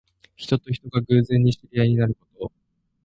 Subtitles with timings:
[0.35, 2.51] 人と人とが偶然に知り合いになること。